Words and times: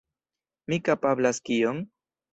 Mi 0.71 0.79
kapablas 0.89 1.43
kion? 1.51 1.87